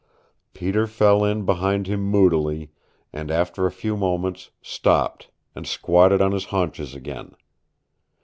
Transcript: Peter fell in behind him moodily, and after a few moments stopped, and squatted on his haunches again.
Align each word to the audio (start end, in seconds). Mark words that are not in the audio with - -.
Peter 0.55 0.87
fell 0.87 1.23
in 1.23 1.45
behind 1.45 1.85
him 1.85 1.99
moodily, 2.01 2.71
and 3.13 3.29
after 3.29 3.67
a 3.67 3.71
few 3.71 3.95
moments 3.95 4.49
stopped, 4.59 5.29
and 5.53 5.67
squatted 5.67 6.23
on 6.23 6.31
his 6.31 6.45
haunches 6.45 6.95
again. 6.95 7.35